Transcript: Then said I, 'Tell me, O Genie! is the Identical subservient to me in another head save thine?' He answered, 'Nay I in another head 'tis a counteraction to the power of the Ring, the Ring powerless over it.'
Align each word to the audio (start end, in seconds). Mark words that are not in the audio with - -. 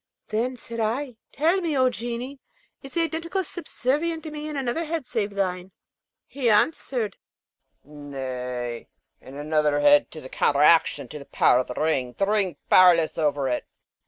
Then 0.29 0.57
said 0.57 0.79
I, 0.79 1.15
'Tell 1.31 1.61
me, 1.61 1.77
O 1.77 1.87
Genie! 1.91 2.39
is 2.81 2.93
the 2.93 3.03
Identical 3.03 3.43
subservient 3.43 4.23
to 4.23 4.31
me 4.31 4.49
in 4.49 4.57
another 4.57 4.83
head 4.85 5.05
save 5.05 5.35
thine?' 5.35 5.73
He 6.25 6.49
answered, 6.49 7.17
'Nay 7.83 8.87
I 9.21 9.23
in 9.23 9.35
another 9.37 9.79
head 9.79 10.09
'tis 10.09 10.25
a 10.25 10.29
counteraction 10.29 11.07
to 11.09 11.19
the 11.19 11.25
power 11.25 11.59
of 11.59 11.67
the 11.67 11.75
Ring, 11.79 12.15
the 12.17 12.25
Ring 12.25 12.57
powerless 12.67 13.19
over 13.19 13.47
it.' 13.47 13.67